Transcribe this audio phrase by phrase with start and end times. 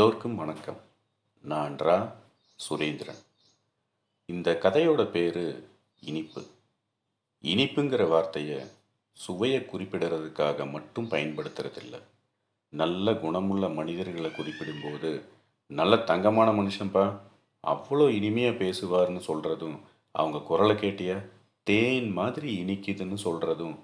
[0.00, 0.76] எல்லோருக்கும் வணக்கம்.
[1.42, 2.12] நான் ரா.
[2.68, 3.18] சுரேந்திரன்.
[4.26, 5.68] இந்த கதையோட பேர்
[6.00, 6.42] இனிப்பு.
[7.42, 8.60] இனிப்புங்கிற வார்த்தையை
[9.12, 12.00] சுவையை குறிப்பிடுறதுக்காக மட்டும் பயன்படுத்துறதில்ல.
[12.68, 15.22] நல்ல குணமுள்ள மனிதர்களை குறிப்பிடும்போது
[15.66, 17.18] நல்ல தங்கமான மனுஷன்பா?
[17.66, 21.28] அவ்வளோ இனிமையாக பேசுவார்னு சொல்கிறதும் அவங்க குரலை கேட்டிய?
[21.62, 23.78] தேன் மாதிரி இனிக்குதுன்னு சொல்கிறதும்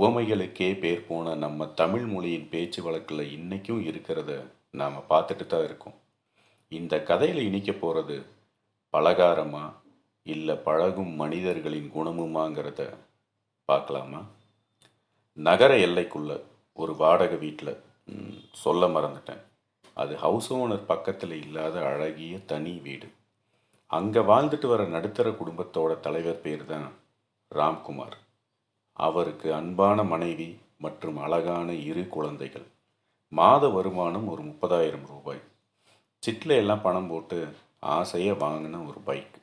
[0.00, 4.44] உவமைகளுக்கே பேர் போன நம்ம தமிழ் மொழியின் பேச்சு வழக்கில் இன்றைக்கும் இருக்கிறத
[4.80, 5.96] நாம் பார்த்துட்டு தான் இருக்கோம்.
[6.72, 8.16] இந்த கதையில் இணைக்க போகிறது
[8.94, 9.64] பலகாரமா
[10.26, 12.82] இல்லை பழகும் மனிதர்களின் குணமுமாங்கிறத
[13.68, 14.20] பார்க்கலாமா?
[15.38, 16.32] நகர எல்லைக்குள்ள
[16.82, 17.80] ஒரு வாடகை வீட்டில்
[18.62, 19.42] சொல்ல மறந்துட்டேன்.
[20.02, 23.08] அது ஹவுஸ் ஓனர் பக்கத்தில் இல்லாத அழகிய தனி வீடு.
[23.90, 26.88] அங்கே வாழ்ந்துட்டு வர நடுத்தர குடும்பத்தோட தலைவர் பேர் தான்
[27.50, 28.16] ராம்குமார்.
[29.06, 30.48] அவருக்கு அன்பான மனைவி
[30.84, 32.66] மற்றும் அழகான இரு குழந்தைகள்.
[33.36, 35.40] மாத வருமானம் ஒரு முப்பதாயிரம் ரூபாய்.
[36.22, 37.38] சிட்டில் எல்லாம் பணம் போட்டு
[37.94, 39.36] ஆசையாக வாங்கின ஒரு பைக்.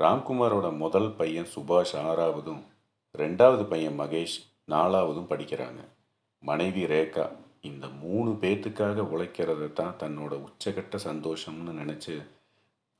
[0.00, 2.60] ராம்குமாரோட முதல் பையன் சுபாஷ் ஆறாவதும்
[3.18, 4.36] ரெண்டாவது பையன் மகேஷ்
[4.70, 5.80] நாலாவதும் படிக்கிறாங்க.
[6.42, 7.26] மனைவி ரேகா
[7.60, 12.14] இந்த மூணு பேத்துக்காக உழைக்கிறத தான் தன்னோட உச்சகட்ட சந்தோஷம்னு நினச்சி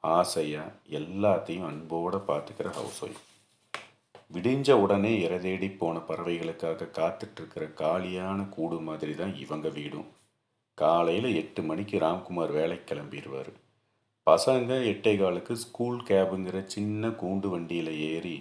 [0.01, 3.23] ஆசையாக எல்லாத்தையும் அன்போடு பார்த்துக்கிற ஹவுஸ் ஒய்ஃப்
[4.31, 10.09] விடிஞ்ச உடனே இறதேடி போன பறவைகளுக்காக காத்துட்ருக்கிற காலியான கூடு மாதிரி தான் இவங்க வீடும்.
[10.79, 13.51] காலையில் எட்டு மணிக்கு ராம்குமார் வேலைக்கு கிளம்பிடுவார்
[14.27, 18.37] பசங்க எட்டை காலுக்கு ஸ்கூல் கேபுங்கிற சின்ன கூண்டு வண்டியில் ஏறி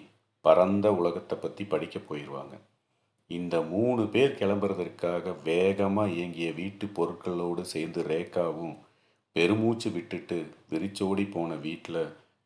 [0.45, 2.55] பரந்த உலகத்தை பற்றி படிக்க போயிடுவாங்க
[3.29, 8.75] இந்த மூணு பேர் கிளம்புறதற்காக வேகமாக இயங்கிய வீட்டு பொருட்களோடு சேர்ந்து ரேக்காவும்
[9.35, 10.37] பெருமூச்சு விட்டுட்டு
[10.71, 12.03] விரிச்சோடி போன வீட்டில்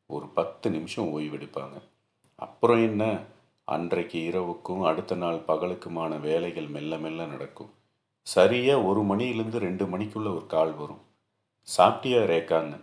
[0.09, 1.77] ஒரு பத்து நிமிஷம் ஓய்வெடுப்பாங்க.
[2.39, 3.03] அப்புறம் என்ன?
[3.67, 7.69] அன்றைக்கு இரவுக்கும் அடுத்த நாள் பகலுக்குமான வேலைகள் மெல்ல மெல்ல நடக்கும்.
[8.27, 11.01] சரியாக ஒரு மணியிலேருந்து ரெண்டு மணிக்குள்ள ஒரு கால் வரும்.
[11.67, 12.77] சாப்பிட்டியா ரேகான்னு?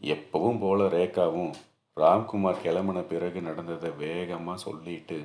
[0.00, 1.52] எப்பவும் போல ரேகாவும்
[1.96, 5.18] ராம்குமார் கிளம்பின பிறகு நடந்ததை வேகமாக சொல்லிட்டு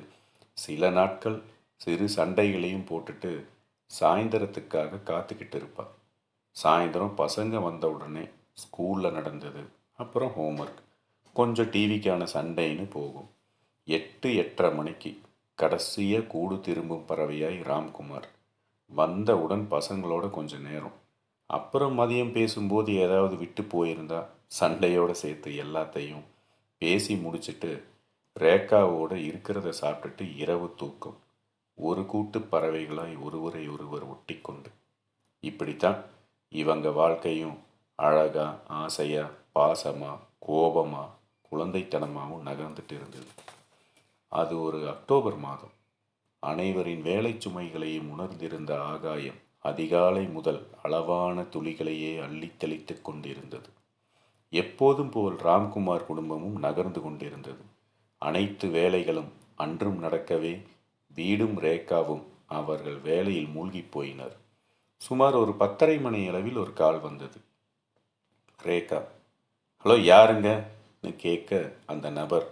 [0.52, 1.42] சில நாட்கள்
[1.80, 3.32] சிறு சண்டைகளையும் போட்டுட்டு
[4.00, 5.92] சாயந்தரத்துக்காக காத்துக்கிட்டு இருப்பாள்
[6.56, 8.24] சாயந்தரம் பசங்க வந்த உடனே
[8.62, 9.62] ஸ்கூலில் நடந்தது
[9.96, 10.82] அப்புறம் ஹோம்ஒர்க்
[11.32, 13.30] கொஞ்சம் டிவிக்கான சண்டைன்னு போகும்.
[13.84, 15.20] எட்டு எட்டரை மணிக்கு
[15.54, 18.28] கடைசியாக கூடு திரும்பும் பறவையாய் ராம்குமார்.
[18.86, 20.92] வந்தவுடன் பசங்களோட கொஞ்ச நேரம்.
[21.46, 24.26] அப்புறம் மதியம் பேசும்போது ஏதாவது விட்டு போயிருந்தா
[24.60, 26.22] சண்டையோடு சேர்த்து எல்லாத்தையும்
[26.78, 27.84] பேசி முடிச்சிட்டு
[28.40, 31.16] ரேக்காவோட இருக்கிறத சாப்பிட்டுட்டு இரவு தூக்கம்.
[31.74, 34.70] ஒரு கூட்டு பறவைகளாய் ஒருவரை ஒருவர் ஒட்டிக்கொண்டு.
[35.40, 36.04] இப்படித்தான்
[36.48, 37.58] இவங்க வாழ்க்கையும்
[37.94, 41.08] அழகா ஆசையா பாசமா கோபமா
[41.52, 43.26] குழந்தைத்தனமாகவும் நகர்ந்துட்டு இருந்தது.
[44.34, 45.74] அது ஒரு அக்டோபர் மாதம்.
[46.42, 53.68] அனைவரின் வேலை சுமைகளையும் உணர்ந்திருந்த ஆகாயம் அதிகாலை முதல் அளவான துளிகளையே அள்ளித்தெழித்துக் கொண்டிருந்தது.
[54.52, 57.62] எப்போதும் போல் ராம்குமார் குடும்பமும் நகர்ந்து கொண்டிருந்தது.
[58.22, 60.52] அனைத்து வேலைகளும் அன்றும் நடக்கவே
[61.14, 64.36] வீடும் ரேகாவும் அவர்கள் வேலையில் மூழ்கிப் போயினர்.
[64.96, 67.38] சுமார் ஒரு பத்தரை மணி அளவில் ஒரு கால் வந்தது.
[68.64, 68.98] ரேகா
[69.84, 72.46] ஹலோ யாருங்கன்னு கேட்க அந்த நபர்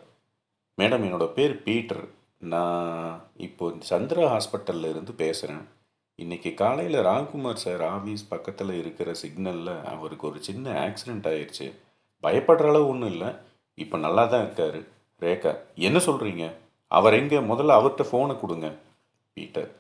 [0.81, 2.05] மேடம் என்னோட பேர் பீட்டர்.
[2.53, 5.65] நான் இப்போ சந்திரா ஹாஸ்பிட்டலில் இருந்து பேசுகிறேன்
[6.19, 11.67] இன்றைக்கி காலையில் ராம்குமார் சார் ஆஃபீஸ் பக்கத்தில் இருக்கிற சிக்னலில் அவருக்கு ஒரு சின்ன ஆக்சிடெண்ட் ஆயிடுச்சு
[12.25, 13.31] பயப்படுற அளவு ஒன்றும் இல்லை.
[13.79, 14.81] இப்போ நல்லா தான் இருக்கார்.
[15.23, 15.53] ரேகா
[15.89, 16.47] என்ன சொல்கிறீங்க
[16.91, 17.39] அவர் எங்கே?
[17.53, 18.71] முதல்ல அவர்கிட்ட ஃபோனை கொடுங்க.
[19.37, 19.71] பீட்டர்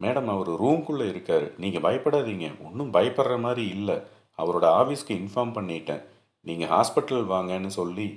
[0.00, 1.46] மேடம் அவர் ரூம்குள்ளே இருக்கார்.
[1.62, 2.48] நீங்கள் பயப்படாதீங்க.
[2.66, 3.96] ஒன்றும் பயப்படுற மாதிரி இல்லை.
[4.38, 6.04] அவரோட ஆஃபீஸ்க்கு இன்ஃபார்ம் பண்ணிட்டேன்.
[6.46, 8.08] நீங்கள் ஹாஸ்பிட்டல் வாங்கன்னு சொல்லி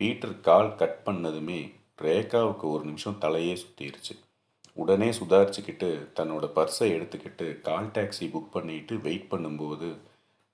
[0.00, 1.60] பீட்டர் கால் கட் பண்ணதுமே
[1.98, 4.14] ரேகாவுக்கு ஒரு நிமிஷம் தலையே சுற்றிருச்சு
[4.76, 9.88] உடனே சுதாரிச்சுக்கிட்டு தன்னோட பர்ஸை எடுத்துக்கிட்டு கால் டாக்ஸி புக் பண்ணிட்டு வெயிட் பண்ணும்போது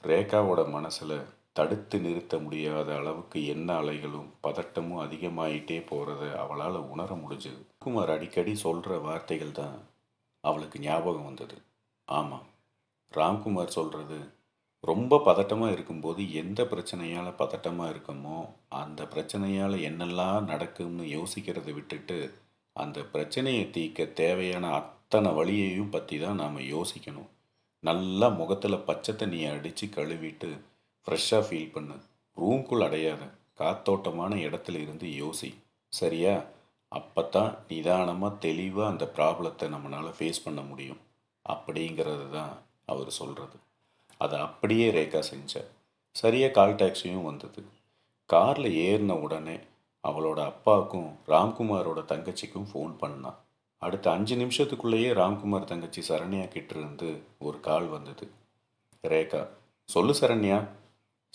[0.05, 1.16] ரேகாவோட மனசில்
[1.53, 7.61] தடுத்து நிறுத்த முடியாத அளவுக்கு என்ன அலைகளும் பதட்டமும் அதிகமாயிட்டே போகிறத அவளால் உணர முடிஞ்சது.
[7.79, 9.76] குமார் அடிக்கடி சொல்கிற வார்த்தைகள் தான்
[10.44, 11.56] அவளுக்கு ஞாபகம் வந்தது.
[12.08, 12.49] ஆமாம்
[13.12, 14.19] ராம்குமார் சொல்கிறது
[14.88, 18.38] ரொம்ப பதட்டமாக இருக்கும்போது எந்த பிரச்சனையால் பதட்டமாக இருக்குமோ
[18.81, 22.19] அந்த பிரச்சனையால் என்னெல்லாம் நடக்கும்னு யோசிக்கிறத விட்டுட்டு
[22.76, 27.31] அந்த பிரச்சனையை தீர்க்க தேவையான அத்தனை வழியையும் பற்றி தான் நாம் யோசிக்கணும்.
[27.81, 30.50] நல்லா முகத்தில் பச்சை தண்ணியை அடித்து கழுவிட்டு
[31.06, 31.96] ஃப்ரெஷ்ஷாக ஃபீல் பண்ணு.
[32.37, 33.22] ரூம்குள் அடையாத
[33.54, 35.50] காத்தோட்டமான இடத்துல இருந்து யோசி.
[35.92, 36.34] சரியா?
[36.92, 41.00] அப்போ தான் நிதானமாக தெளிவாக அந்த ப்ராப்ளத்தை நம்மளால் ஃபேஸ் பண்ண முடியும்.
[41.46, 42.54] அப்படிங்கிறது தான்
[42.92, 43.56] அவர் சொல்கிறது
[44.19, 45.70] அதை அப்படியே ரேகா செஞ்சேன்
[46.16, 47.62] சரியாக கால் டாக்ஸியும் வந்தது.
[48.31, 49.56] காரில் ஏறின உடனே
[50.05, 53.38] அவளோட அப்பாவுக்கும் ராம்குமாரோட தங்கச்சிக்கும் ஃபோன் பண்ணான்
[53.78, 57.08] அடுத்த அஞ்சு நிமிஷத்துக்குள்ளேயே ராம்குமார் தங்கச்சி சரண்யா கிட்டிருந்து
[57.38, 58.26] ஒரு கால் வந்தது.
[59.05, 59.46] ரேகா
[59.88, 60.58] சொல்லு சரண்யா.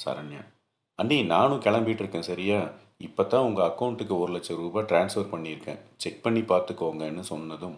[0.05, 0.41] சரண்யா.
[0.95, 2.59] அண்ணி நானும் கிளம்பிட்டு இருக்கேன் சரியா?
[2.97, 5.79] இப்போ தான் உங்கள் அக்கௌண்ட்டுக்கு ஒரு லட்சம் ரூபாய் ட்ரான்ஸ்ஃபர் பண்ணியிருக்கேன்.
[5.95, 7.77] செக் பண்ணி பார்த்துக்கோங்கன்னு சொன்னதும்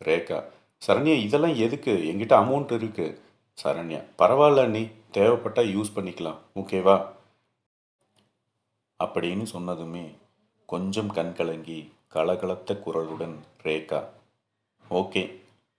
[0.00, 0.38] ரேகா
[0.82, 1.92] சரண்யா இதெல்லாம் எதுக்கு?
[2.12, 3.18] எங்கிட்ட அமௌண்ட் இருக்குது
[3.62, 4.00] சரண்யா.
[4.20, 4.82] பரவாயில்ல அண்ணி
[5.16, 6.40] தேவைப்பட்டா யூஸ் பண்ணிக்கலாம்.
[6.60, 6.96] ஓகேவா
[9.00, 10.04] அப்படின்னு சொன்னதுமே
[10.72, 11.78] கொஞ்சம் கண் கலங்கி
[12.14, 13.36] கலகலத்த குரலுடன்
[13.66, 14.00] Rekha.
[14.90, 15.22] Okay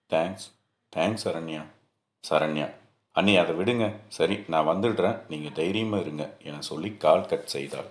[0.10, 0.48] thanks
[0.94, 1.62] thanks Saranya.
[2.24, 2.68] Saranya
[3.12, 3.86] அண்ணி அதை விடுங்க.
[4.18, 5.18] சரி நான் வந்துடுறேன்.
[5.30, 7.90] நீங்கள் தைரியமாக இருங்க என சொல்லி கால் கட் செய்தாள்.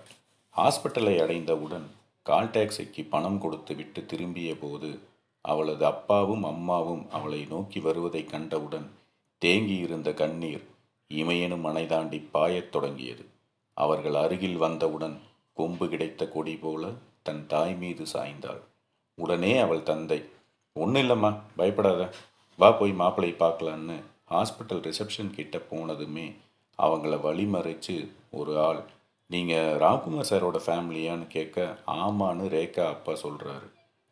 [0.55, 1.87] ஹாஸ்பிட்டலை அடைந்தவுடன்
[2.29, 4.89] கால் டாக்ஸிக்கு பணம் கொடுத்து விட்டு திரும்பிய போது
[5.41, 8.87] அவளது அப்பாவும் அம்மாவும் அவளை நோக்கி வருவதை கண்டவுடன்
[9.41, 10.63] தேங்கியிருந்த கண்ணீர்
[11.11, 13.23] இமையனும் மனை தாண்டி பாயத் தொடங்கியது.
[13.77, 15.17] அவர்கள் அருகில் வந்தவுடன்
[15.57, 16.89] கொம்பு கிடைத்த கொடி போல
[17.23, 18.61] தன் தாய் மீது சாய்ந்தாள்.
[19.17, 20.19] உடனே அவள் தந்தை
[20.75, 22.01] ஒன்றும் இல்லைம்மா பயப்படாத.
[22.59, 23.97] வா போய் மாப்பிள்ளை பார்க்கலான்னு
[24.33, 26.27] ஹாஸ்பிட்டல் ரிசப்ஷன் கிட்ட போனதுமே
[26.79, 27.95] அவங்கள வழிமறைச்சு
[28.39, 28.81] ஒரு ஆள்
[29.29, 31.67] நீங்கள் ராம்குமார் சாரோட ஃபேமிலியான்னு கேட்க
[32.01, 33.67] ஆமான்னு ரேகா அப்பா சொல்கிறாரு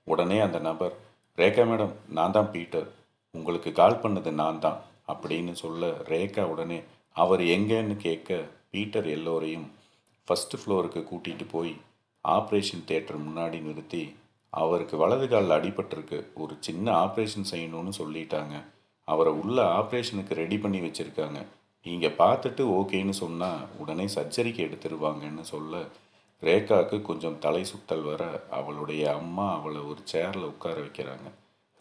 [0.08, 0.96] உடனே அந்த நபர்
[1.38, 2.90] ரேகா மேடம் நான் தான் பீட்டர்.
[3.36, 4.80] உங்களுக்கு கால் பண்ணது நான் தான்.
[5.08, 6.80] அப்படின்னு சொல்ல ரேகா உடனே
[7.16, 8.40] அவர் எங்கேன்னு கேட்க
[8.72, 9.68] பீட்டர் எல்லோரையும்
[10.28, 11.74] ஃபஸ்ட்டு ஃப்ளோருக்கு கூட்டிகிட்டு போய்
[12.26, 14.04] ஆப்ரேஷன் தேட்டர் முன்னாடி நிறுத்தி
[14.54, 16.18] அவருக்கு வலது காலில் அடிபட்டிருக்கு.
[16.34, 18.56] ஒரு சின்ன ஆப்ரேஷன் செய்யணும்னு சொல்லிட்டாங்க.
[19.08, 21.40] அவரை உள்ள ஆப்ரேஷனுக்கு ரெடி பண்ணி வச்சுருக்காங்க.
[21.84, 25.84] நீங்கள் பார்த்துட்டு ஓகேன்னு சொன்னால் உடனே சர்ஜரிக்கு எடுத்துருவாங்கன்னு சொல்ல
[26.42, 31.28] ரேகாவுக்கு கொஞ்சம் தலை சுத்தல் வர அவளுடைய அம்மா அவளை ஒரு சேரில் உட்கார வைக்கிறாங்க.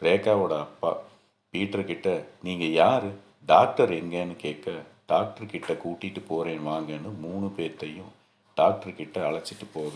[0.00, 0.90] ரேகாவோட அப்பா
[1.54, 2.08] பீட்டர் கிட்ட
[2.46, 3.08] நீங்கள் யார்?
[3.46, 4.68] டாக்டர் எங்கன்னு கேட்க
[5.06, 8.12] டாக்டர் கிட்ட கூட்டிகிட்டு போகிறேன் வாங்கன்னு மூணு பேர்த்தையும்
[8.56, 9.94] டாக்டர் கிட்ட அழைச்சிட்டு போக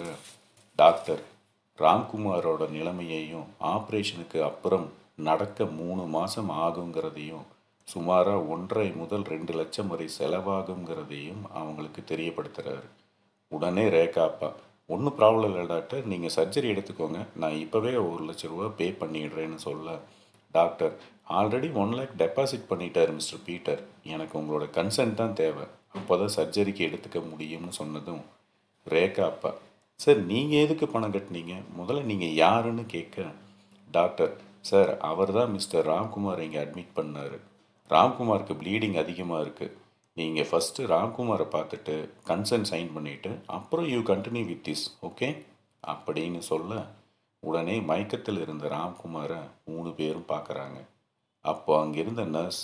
[0.79, 1.23] டாக்டர்
[1.79, 4.87] ராம்குமாரோட நிலைமையையும் ஆப்ரேஷனுக்கு அப்புறம்
[5.21, 7.47] நடக்க மூணு மாதம் ஆகுங்கிறதையும்
[7.89, 12.89] சுமாராக ஒன்றரை முதல் ரெண்டு லட்சம் வரை செலவாகுங்கிறதையும் அவங்களுக்கு தெரியப்படுத்துகிறாரு
[13.53, 14.51] உடனே ரேகாப்பா
[14.91, 17.21] ஒன்றும் ப்ராப்ளம் இல்லை டாக்டர் நீங்கள் சர்ஜரி எடுத்துக்கோங்க.
[17.37, 19.97] நான் இப்போவே ஒரு லட்ச ரூபா பே பண்ணிடுறேன்னு சொல்ல
[20.55, 20.95] doctor
[21.37, 23.81] already one lakh deposit பண்ணிட்டார் மிஸ்டர் பீட்டர்.
[24.15, 25.67] எனக்கு உங்களோட கன்சென்ட் தான் தேவை.
[25.99, 28.23] அப்போ தான் சர்ஜரிக்கு எடுத்துக்க முடியும்னு சொன்னதும்
[28.87, 29.51] ரேகா அப்பா.
[30.01, 31.55] சார் நீங்கள் எதுக்கு பணம் கட்டினீங்க?
[31.79, 33.27] முதல்ல நீங்கள் யாருன்னு கேட்க.
[33.97, 34.33] டாக்டர்
[34.69, 37.37] சார் அவர் தான் மிஸ்டர் ராம்குமார் இங்கே அட்மிட் பண்ணார்.
[37.91, 39.77] ராம்குமாருக்கு ப்ளீடிங் அதிகமாக இருக்குது
[40.17, 41.95] நீங்கள் ஃபஸ்ட்டு ராம்குமாரை பார்த்துட்டு
[42.31, 45.29] கன்சர்ன் சைன் பண்ணிவிட்டு அப்புறம் you continue with this okay
[45.85, 46.73] அப்படின்னு சொல்ல
[47.43, 49.41] உடனே மயக்கத்தில் இருந்த ராம்குமாரை
[49.71, 50.79] மூணு பேரும் பார்க்குறாங்க.
[51.49, 52.63] அப்போ அங்கிருந்த நர்ஸ்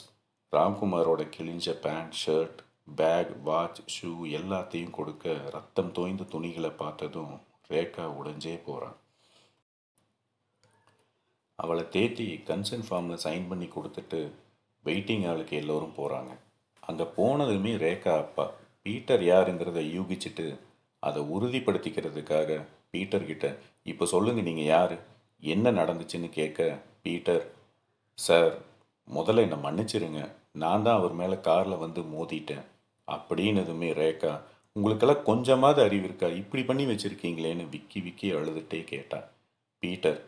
[0.53, 2.61] ராம்குமாரோட கிழிஞ்ச pant shirt
[2.97, 7.35] bag watch shoe எல்லாத்தையும் கொடுக்க ரத்தம் தோய்ந்த துணிகளை பார்த்ததும்
[7.71, 8.99] ரேகா உடைஞ்சே போகிறான்
[11.59, 14.21] அவளை தேத்தி கன்சென்ட் ஃபார்மில் சைன் பண்ணி கொடுத்துட்டு
[14.85, 16.33] வெயிட்டிங் ஆளுக்கு எல்லோரும் போகிறாங்க
[16.83, 18.45] அங்கே போனதுமே ரேகா அப்பா.
[18.87, 20.47] பீட்டர் யாருங்கிறத யூகிச்சுட்டு
[21.03, 22.59] அதை உறுதிப்படுத்திக்கிறதுக்காக
[22.93, 23.47] பீட்டர்கிட்ட
[23.83, 24.95] இப்போ சொல்லுங்கள் நீங்கள் யார்?
[25.43, 26.61] என்ன நடந்துச்சுன்னு கேட்க
[27.03, 27.45] பீட்டர்
[28.19, 28.53] சார்
[29.09, 30.33] முதல்ல என்னை மன்னிச்சிருங்க.
[30.53, 32.65] நான் தான் அவர் மேலே காரில் வந்து மோதிட்டேன்.
[33.09, 34.41] அப்படின்னதுமே ரேகா
[34.73, 36.27] உங்களுக்கெல்லாம் கொஞ்சமாவது அறிவு இருக்கா?
[36.27, 39.19] இப்படி பண்ணி வச்சுருக்கீங்களேன்னு விக்கி விக்கி அழுதுகிட்டே கேட்டா.
[39.79, 40.25] பீட்டர்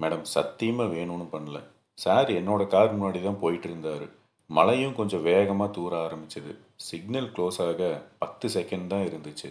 [0.00, 1.58] மேடம் சத்தியமாக வேணும்னு பண்ணல.
[1.92, 4.06] சார் என்னோட கார் முன்னாடி தான் போயிட்டு இருந்தார்.
[4.46, 6.52] மழையும் கொஞ்சம் வேகமாக தூர ஆரம்பிச்சது.
[6.76, 9.50] சிக்னல் க்ளோஸ் ஆக பத்து செகண்ட் தான் இருந்துச்சு.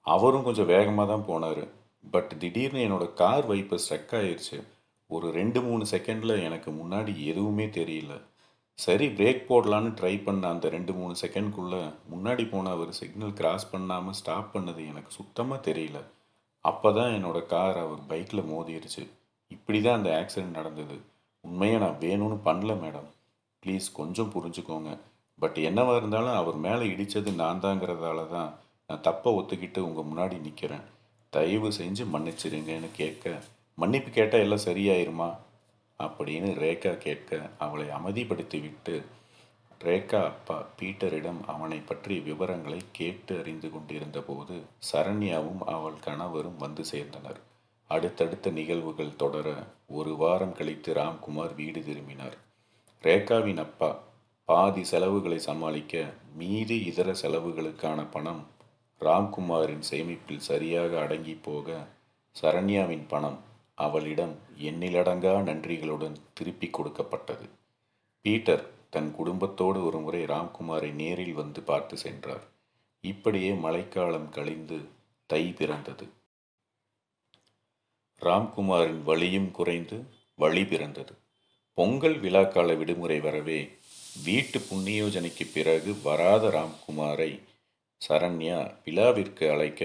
[0.00, 1.64] அவரும் கொஞ்சம் வேகமாக தான் போனார்.
[2.10, 4.58] பட் திடீர்னு என்னோட கார் வைப்பு ஸ்ட்ரக் ஆயிடுச்சு
[5.06, 8.12] ஒரு ரெண்டு மூணு செகண்டில் எனக்கு முன்னாடி எதுவுமே தெரியல.
[8.84, 11.80] சரி பிரேக் போடலான்னு ட்ரை பண்ண அந்த ரெண்டு மூணு செகண்ட்குள்ளே
[12.12, 15.98] முன்னாடி போன அவர் சிக்னல் கிராஸ் பண்ணாமல் ஸ்டாப் பண்ணது எனக்கு சுத்தமாக தெரியல.
[16.64, 19.02] அப்போ தான் என்னோட கார் அவர் பைக்கில் மோதிருச்சு.
[19.50, 20.96] இப்படி தான் அந்த ஆக்சிடெண்ட் நடந்தது.
[21.44, 23.08] உண்மையாக நான் வேணும்னு பண்ணல மேடம்
[23.62, 24.90] ப்ளீஸ் கொஞ்சம் புரிஞ்சுக்கோங்க.
[25.38, 28.50] பட் என்னவாக இருந்தாலும் அவர் மேலே இடித்தது நான் தாங்கிறதால தான்
[28.90, 30.86] நான் தப்பை ஒத்துக்கிட்டு உங்கள் முன்னாடி நிற்கிறேன்
[31.32, 33.26] தயவு செஞ்சு மன்னிச்சிடுங்கன்னு கேட்க
[33.78, 35.28] மன்னிப்பு கேட்டால் எல்லாம் சரியாயிருமா?
[36.06, 38.94] அப்படின்னு ரேகா கேட்க அவளை அமைதிப்படுத்திவிட்டு
[39.80, 44.56] ரேகா அப்பா பீட்டரிடம் அவனை பற்றி விவரங்களை கேட்டு அறிந்து கொண்டிருந்த போது
[44.92, 47.40] சரண்யாவும் அவள் கணவரும் வந்து சேர்ந்தனர்.
[47.90, 49.48] அடுத்தடுத்த நிகழ்வுகள் தொடர
[49.88, 52.36] ஒரு வாரம் கழித்து ராம்குமார் வீடு திரும்பினார்.
[53.04, 53.90] ரேகாவின் அப்பா
[54.48, 55.94] பாதி செலவுகளை சமாளிக்க
[56.36, 58.42] மீதி இதர செலவுகளுக்கான பணம்
[59.00, 61.86] ராம்குமாரின் சேமிப்பில் சரியாக அடங்கி போக
[62.36, 63.38] சரண்யாவின் பணம்
[63.86, 64.34] அவளிடம்
[64.68, 67.46] எண்ணிலடங்கா நன்றிகளுடன் திருப்பி கொடுக்கப்பட்டது.
[68.24, 72.44] பீட்டர் தன் குடும்பத்தோடு ஒருமுறை ராம்குமாரை நேரில் வந்து பார்த்து சென்றார்.
[73.04, 74.78] இப்படியே மழைக்காலம் கழிந்து
[75.30, 76.06] தை பிறந்தது.
[78.22, 79.98] ராம்குமாரின் வழியும் குறைந்து
[80.38, 81.14] வழி பிறந்தது.
[81.78, 83.60] பொங்கல் விழாக்கால விடுமுறை வரவே
[84.24, 87.32] வீட்டு புண்ணியோஜனைக்கு பிறகு வராத ராம்குமாரை
[88.00, 89.84] சரண்யா விழாவிற்கு அழைக்க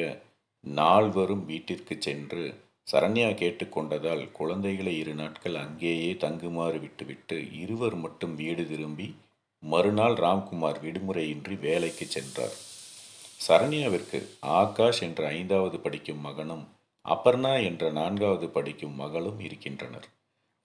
[0.64, 2.46] நால்வரும் வீட்டிற்கு சென்று
[2.88, 9.08] சரண்யா கேட்டுக்கொண்டதால் குழந்தைகளை இரு நாட்கள் அங்கேயே தங்குமாறு விட்டுவிட்டு இருவர் மட்டும் வீடு திரும்பி
[9.64, 12.56] மறுநாள் ராம்குமார் விடுமுறையின்றி வேலைக்கு சென்றார்.
[13.48, 16.64] சரண்யாவிற்கு ஆகாஷ் என்ற ஐந்தாவது படிக்கும் மகனும்
[17.06, 20.08] அபர்ணா என்ற நான்காவது படிக்கும் மகளும் இருக்கின்றனர்.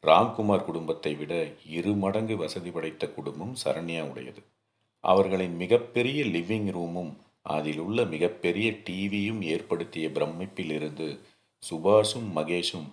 [0.04, 1.32] ராம்குமார் குடும்பத்தை விட
[1.70, 4.42] இரு மடங்கு வசதி படைத்த குடும்பம் சரண்யா உடையது
[5.04, 7.12] அவர்களின் மிகப்பெரிய லிவிங் ரூமும்
[7.42, 11.06] அதில் உள்ள மிகப்பெரிய டிவியும் ஏற்படுத்திய பிரமிப்பிலிருந்து
[11.62, 12.86] சுபாஷும் மகேஷும்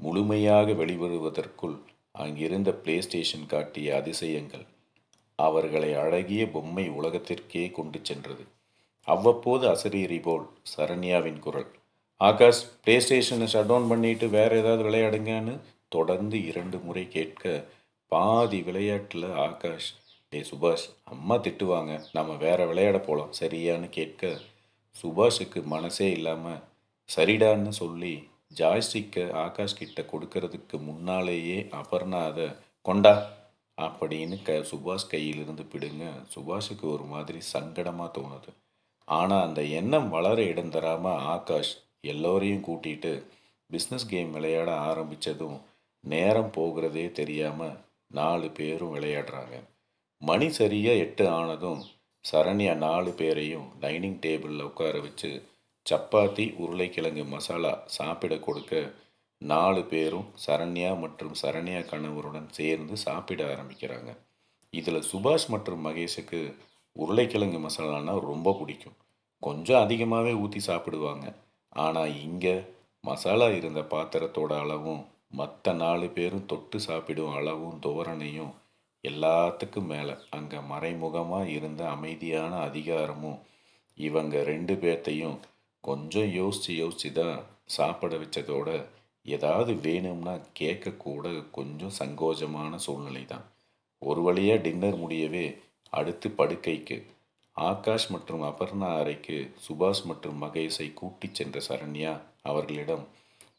[0.00, 1.76] முழுமையாக வெளிவருவதற்குள்
[2.12, 4.64] அங்கிருந்த பிளே ஸ்டேஷன் காட்டிய அதிசயங்கள்.
[5.38, 8.44] அவர்களை அழகிய பொம்மை உலகத்திற்கே கொண்டு சென்றது.
[9.08, 11.70] அவ்வப்போது அசரீரி போல் சரண்யாவின் குரல்.
[12.20, 15.54] ஆகாஷ் பிளே ஸ்டேஷனை ஷட் டவுன் பண்ணிட்டு வேற ஏதாவது விளையாடுங்கன்னு
[15.88, 17.64] தொடர்ந்து இரண்டு முறை கேட்க
[18.12, 19.90] பாதி விளையாட்டில் ஆகாஷ்
[20.32, 21.92] டே சுபாஷ் அம்மா திட்டுவாங்க.
[22.12, 24.38] நம்ம வேற விளையாட போகலாம் சரியான்னு கேட்க
[24.96, 26.62] சுபாஷுக்கு மனசே இல்லாமல்
[27.08, 28.14] சரிடான்னு சொல்லி
[28.58, 32.46] ஜாய்ஸ்டிக்கை ஆகாஷ் கிட்ட கொடுக்கறதுக்கு முன்னாலேயே அபர்ணா அதை
[32.86, 33.14] கொண்டா
[33.78, 36.04] அப்படின்னு க சுபாஷ் கையிலிருந்து பிடுங்க.
[36.34, 38.50] சுபாஷுக்கு ஒரு மாதிரி சங்கடமாக தோணுது.
[39.08, 41.72] ஆனால் அந்த எண்ணம் வளர இடம் தராமல் ஆகாஷ்
[42.12, 43.12] எல்லோரையும் கூட்டிட்டு
[43.70, 45.58] பிஸ்னஸ் கேம் விளையாட ஆரம்பித்ததும்
[46.04, 47.78] நேரம் போகிறதே தெரியாமல்
[48.10, 49.54] நாலு பேரும் விளையாடுறாங்க.
[50.22, 51.82] மணி சரியாக எட்டு ஆனதும்
[52.24, 55.30] சரண்யா நாலு பேரையும் டைனிங் டேபிளில் உட்கார வச்சு
[55.86, 58.74] சப்பாத்தி உருளைக்கிழங்கு மசாலா சாப்பிட கொடுக்க
[59.42, 64.10] நாலு பேரும் சரண்யா மற்றும் சரண்யா கணவருடன் சேர்ந்து சாப்பிட ஆரம்பிக்கிறாங்க.
[64.74, 66.40] இதில் சுபாஷ் மற்றும் மகேஷுக்கு
[66.96, 68.96] உருளைக்கிழங்கு மசாலானா ரொம்ப பிடிக்கும்.
[69.42, 71.26] கொஞ்சம் அதிகமாகவே ஊற்றி சாப்பிடுவாங்க.
[71.84, 72.56] ஆனால் இங்கே
[73.04, 75.02] மசாலா இருந்த பாத்திரத்தோட அளவும்
[75.40, 78.52] மற்ற நாலு பேரும் தொட்டு சாப்பிடும் அளவும் தோரணையும்
[79.04, 80.14] எல்லாத்துக்கும் மேலே.
[80.36, 83.40] அங்கே மறைமுகமாக இருந்த அமைதியான அதிகாரமும்
[83.98, 85.36] இவங்க ரெண்டு பேர்த்தையும்
[85.86, 87.40] கொஞ்சம் யோசித்து யோசித்து தான்
[87.76, 88.68] சாப்பிட வச்சதோட
[89.26, 93.44] ஏதாவது வேணும்னா கேட்கக்கூட கொஞ்சம் சங்கோஜமான சூழ்நிலை தான்.
[94.02, 95.46] ஒரு வழியாக டின்னர் முடியவே
[95.92, 96.96] அடுத்து படுக்கைக்கு
[97.56, 102.12] ஆகாஷ் மற்றும் அபர்ணா அறைக்கு சுபாஷ் மற்றும் மகேஷை கூட்டிச் சென்ற சரண்யா
[102.42, 103.04] அவர்களிடம்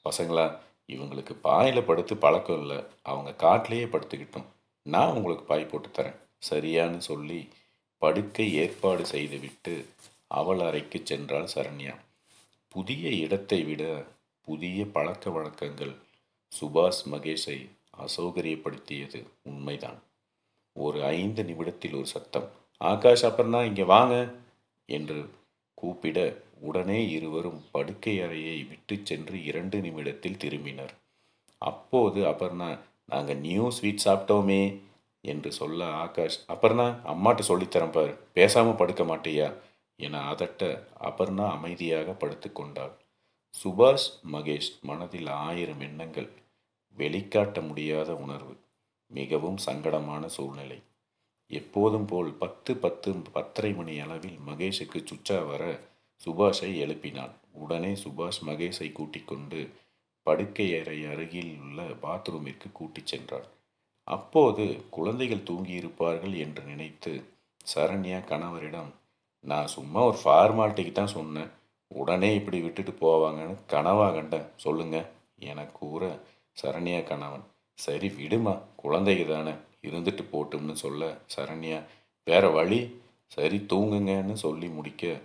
[0.05, 0.45] பசங்களா
[0.89, 2.79] இவங்களுக்கு பாயில் படுத்து பழக்கம் இல்லை.
[3.11, 4.49] அவங்க காட்டிலேயே படுத்துக்கிட்டோம்.
[4.85, 6.19] நான் உங்களுக்கு பாய் போட்டு தரேன்.
[6.49, 7.39] சரியான்னு சொல்லி
[8.01, 9.75] படுக்கை ஏற்பாடு செய்துவிட்டு
[10.31, 11.93] அவள் அறைக்கு சென்றாள் சரண்யா.
[12.75, 13.83] புதிய இடத்தை விட
[14.47, 15.93] புதிய பழக்க வழக்கங்கள்
[16.51, 17.55] சுபாஷ் மகேஷை
[18.05, 19.99] அசௌகரியப்படுத்தியது உண்மைதான்.
[20.75, 22.47] ஒரு ஐந்து நிமிடத்தில் ஒரு சத்தம்
[22.81, 24.15] ஆகாஷ் அப்பர்னா இங்கே வாங்க
[24.89, 25.19] என்று
[25.81, 26.17] கூப்பிட
[26.69, 30.93] உடனே இருவரும் படுக்கை அறையை விட்டு சென்று இரண்டு நிமிடத்தில் திரும்பினர்.
[31.61, 32.69] அப்போது அபர்ணா
[33.13, 34.61] நாங்கள் நியூ ஸ்வீட் சாப்பிட்டோமே
[35.23, 39.47] என்று சொல்ல ஆகாஷ் அபர்ணா அம்மாட்ட சொல்லித்தரேன் பார் பேசாமல் படுக்க மாட்டியா?
[39.95, 40.63] என அதட்ட
[41.01, 42.95] அபர்ணா அமைதியாக படுத்துக்கொண்டாள்
[43.53, 46.29] சுபாஷ் மகேஷ் மனதில் ஆயிரம் எண்ணங்கள்.
[46.97, 48.55] வெளிக்காட்ட முடியாத உணர்வு.
[49.11, 50.81] மிகவும் சங்கடமான சூழ்நிலை.
[51.51, 55.79] எப்போதும் போல் பத்து பத்து பத்தரை மணி அளவில் மகேஷுக்கு சுச்சா வர
[56.25, 59.69] சுபாஷை எழுப்பினான் உடனே சுபாஷ் மகேஷை கூட்டிக் கொண்டு
[60.23, 63.47] படுக்கை அறை அருகில் உள்ள பாத்ரூமிற்கு கூட்டிச் சென்றாள்.
[64.07, 67.23] அப்போது குழந்தைகள் தூங்கியிருப்பார்கள் என்று நினைத்து
[67.75, 68.91] சரண்யா கணவரிடம்
[69.45, 71.49] நான் சும்மா ஒரு ஃபார்மாலிட்டிக்கு தான் சொன்னேன்.
[71.87, 74.45] உடனே இப்படி விட்டுட்டு போவாங்கன்னு கனவா கண்டேன்.
[74.55, 75.09] சொல்லுங்க.
[75.39, 76.19] என கூற
[76.61, 77.43] சரண்யா கணவன்.
[77.75, 78.57] சரி விடுமா.
[78.83, 79.53] குழந்தைங்க தானே.
[79.81, 81.83] இருந்துட்டு போட்டும்னு சொல்ல சரண்யா.
[82.23, 82.79] வேற வழி?
[83.27, 85.19] சரி தூங்குங்கன்னு சொல்லி முடிக்க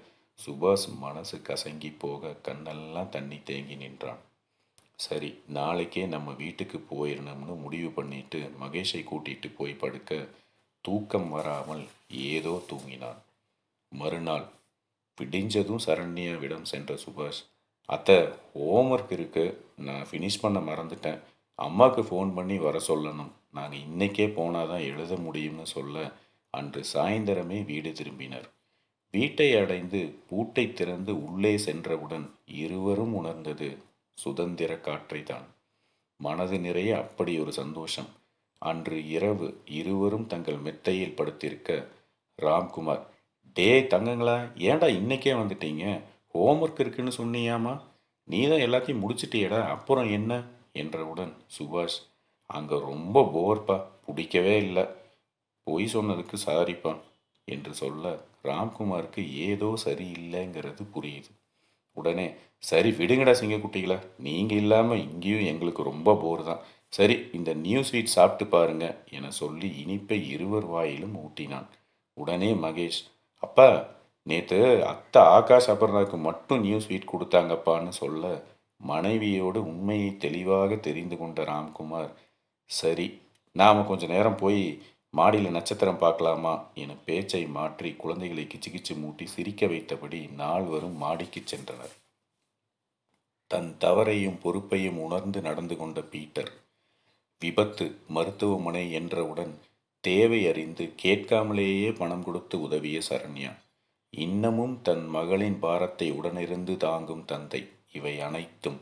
[0.47, 4.21] சுபாஷ் மனசு கசங்கி போக கண்ணெல்லாம் தண்ணி தேங்கி நின்றான்.
[4.95, 10.27] சரி நாளைக்கே நம்ம வீட்டுக்கு போயிடணும்னு முடிவு பண்ணிட்டு மகேஷை கூட்டிட்டு போய் படுக்க
[10.81, 13.19] தூக்கம் வராமல் ஏதோ தூங்கினான்.
[13.93, 14.47] மறுநாள்
[15.19, 17.41] பிடிஞ்சதும் சரண்யாவிடம் சென்ற சுபாஷ்
[17.89, 18.17] அத்தை
[18.55, 19.45] ஹோம்ஒர்க் இருக்கு.
[19.77, 21.21] நான் ஃபினிஷ் பண்ண மறந்துட்டேன்.
[21.59, 23.33] அம்மாவுக்கு ஃபோன் பண்ணி வர சொல்லணும்.
[23.51, 26.13] நாங்கள் இன்றைக்கே போனால் தான் எழுத முடியும்னு சொல்ல
[26.55, 28.47] அன்று சாயந்தரமே வீடு திரும்பினர்.
[29.15, 33.69] வீட்டை அடைந்து பூட்டை திறந்து உள்ளே சென்றவுடன் இருவரும் உணர்ந்தது
[34.19, 35.47] சுதந்திர காற்றை தான்
[36.21, 38.11] மனது நிறைய அப்படி ஒரு சந்தோஷம்.
[38.59, 41.87] அன்று இரவு இருவரும் தங்கள் மெத்தையில் படுத்திருக்க
[42.39, 43.05] ராம்குமார்
[43.57, 44.35] டே தங்கங்களா
[44.69, 45.85] ஏன்டா இன்னைக்கே வந்துட்டீங்க?
[46.35, 47.73] ஹோம்ஒர்க் இருக்குன்னு சொன்னியாமா
[48.29, 50.33] நீ தான் எல்லாத்தையும் முடிச்சிட்டியடா அப்புறம் என்ன?
[50.73, 51.99] என்றவுடன் சுபாஷ்
[52.51, 53.77] அங்கே ரொம்ப போர்ப்பா
[54.07, 54.85] பிடிக்கவே இல்லை.
[55.67, 56.93] பொய் சொன்னதுக்கு சாரிப்பா
[57.49, 58.13] என்று சொல்ல
[58.45, 61.31] ராம்குமாருக்கு ஏதோ சரியில்லைங்கிறது புரியுது.
[61.97, 62.27] உடனே
[62.59, 66.63] சரி விடுங்கடா சிங்கக்குட்டிகளா நீங்கள் இல்லாமல் இங்கேயும் எங்களுக்கு ரொம்ப போர் தான்.
[66.89, 71.69] சரி இந்த நியூ ஸ்வீட் சாப்பிட்டு பாருங்க என சொல்லி இனிப்பை இருவர் வாயிலும் ஊட்டினான்.
[72.17, 73.01] உடனே மகேஷ்
[73.43, 73.69] அப்பா
[74.27, 78.25] நேற்று அத்தை ஆகாஷ் அபர்ணாவுக்கு மட்டும் நியூ ஸ்வீட் கொடுத்தாங்கப்பான்னு சொல்ல
[78.81, 82.13] மனைவியோடு உண்மையை தெளிவாக தெரிந்து கொண்ட ராம்குமார்
[82.71, 83.07] சரி
[83.57, 84.63] நாம் கொஞ்ச நேரம் போய்
[85.15, 86.53] மாடியில் நட்சத்திரம் பார்க்கலாமா?
[86.75, 91.95] என பேச்சை மாற்றி குழந்தைகளை கிச்சு கிச்சு மூட்டி சிரிக்க வைத்தபடி நால்வரும் மாடிக்கு சென்றனர்.
[93.51, 96.53] தன் தவறையும் பொறுப்பையும் உணர்ந்து நடந்து கொண்ட பீட்டர்
[97.43, 99.53] விபத்து மருத்துவமனை என்றவுடன்
[100.01, 103.57] தேவை அறிந்து கேட்காமலேயே பணம் கொடுத்து உதவிய சரண்யா.
[104.11, 107.69] இன்னமும் தன் மகளின் பாரத்தை உடனிருந்து தாங்கும் தந்தை.
[107.93, 108.81] இவை அனைத்தும்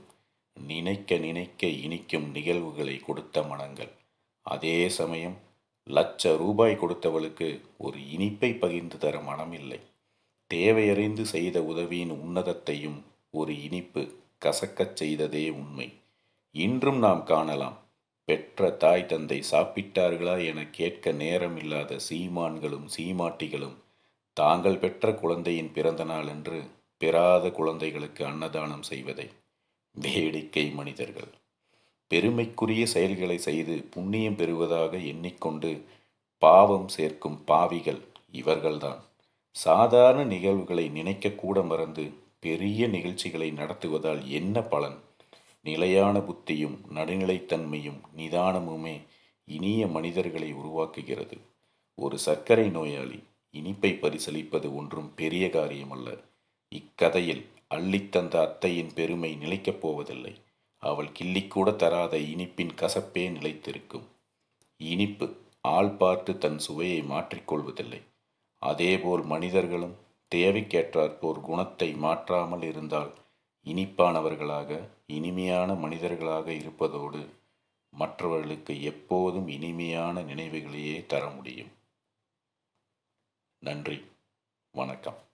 [0.54, 3.90] நினைக்க நினைக்க இனிக்கும் நிகழ்வுகளை கொடுத்த மனங்கள்.
[4.42, 5.36] அதே சமயம்
[5.86, 9.80] லட்ச ரூபாய் கொடுத்தவளுக்கு ஒரு இனிப்பை பகிர்ந்து தர மனமில்லை.
[10.54, 15.92] தேவையறிந்து செய்த உதவியின் உன்னதத்தையும் ஒரு இனிப்பு கசக்கச் செய்ததே உண்மை.
[16.52, 17.78] இன்றும் நாம் காணலாம்.
[18.28, 23.76] பெற்ற தாய் தந்தை சாப்பிட்டார்களா என கேட்க நேரமில்லாத சீமான்களும் சீமாட்டிகளும்
[24.32, 26.58] தாங்கள் பெற்ற குழந்தையின் பிறந்த நாள் என்று
[26.98, 29.28] பெறாத குழந்தைகளுக்கு அன்னதானம் செய்வதை.
[29.94, 31.30] வேடிக்கை மனிதர்கள்.
[32.08, 35.84] பெருமைக்குரிய செயல்களை செய்து புண்ணியம் பெறுவதாக எண்ணிக்கொண்டு
[36.38, 39.00] பாவம் சேர்க்கும் பாவிகள் இவர்கள்தான்.
[39.50, 44.98] சாதாரண நிகழ்வுகளை நினைக்கக்கூட மறந்து பெரிய நிகழ்ச்சிகளை நடத்துவதால் என்ன பலன்?
[45.68, 48.96] நிலையான புத்தியும் நடுநிலைத்தன்மையும் நிதானமுமே
[49.48, 51.36] இனிய மனிதர்களை உருவாக்குகிறது.
[51.98, 53.20] ஒரு சர்க்கரை நோயாளி
[53.54, 56.08] இனிப்பை பரிசளிப்பது ஒன்றும் பெரிய காரியமல்ல.
[56.72, 57.44] இக்கதையில்
[57.74, 60.34] அள்ளித்தந்த அத்தையின் பெருமை நிலைக்கப் போவதில்லை.
[60.82, 64.06] அவள் கிள்ளிக்கூட தராத இனிப்பின் கசப்பே நிலைத்திருக்கும்.
[64.80, 65.26] இனிப்பு
[65.68, 68.00] ஆள் பார்த்து தன் சுவையை மாற்றிக்கொள்வதில்லை
[68.62, 69.96] அதேபோல் மனிதர்களும்
[70.32, 73.12] தேவைக்கேற்றாற்போர் குணத்தை மாற்றாமல் இருந்தால்
[73.66, 74.70] இனிப்பானவர்களாக
[75.12, 77.28] இனிமையான மனிதர்களாக இருப்பதோடு
[77.90, 81.70] மற்றவர்களுக்கு எப்போதும் இனிமையான நினைவுகளையே தர முடியும்.
[83.58, 84.04] நன்றி.
[84.70, 85.27] வணக்கம்.